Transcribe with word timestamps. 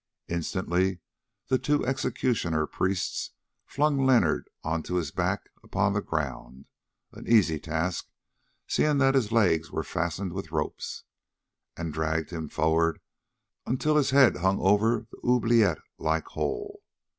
Instantly 0.27 0.97
the 1.47 1.59
two 1.59 1.85
executioner 1.85 2.65
priests 2.65 3.33
flung 3.67 4.03
Leonard 4.03 4.49
on 4.63 4.81
to 4.81 4.95
his 4.95 5.11
back 5.11 5.49
upon 5.61 5.93
the 5.93 6.01
ground, 6.01 6.65
an 7.11 7.27
easy 7.27 7.59
task 7.59 8.09
seeing 8.65 8.97
that 8.97 9.13
his 9.13 9.31
legs 9.31 9.69
were 9.69 9.83
fastened 9.83 10.33
with 10.33 10.51
ropes, 10.51 11.03
and 11.77 11.93
dragged 11.93 12.31
him 12.31 12.49
forward 12.49 12.99
until 13.67 13.95
his 13.95 14.09
head 14.09 14.37
hung 14.37 14.59
over 14.59 15.05
the 15.11 15.17
oubliette 15.23 15.77
like 15.99 16.25
hole. 16.29 16.81